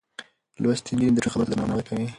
[0.61, 2.07] لوستې نجونې د ټولنې خبرو ته درناوی کوي.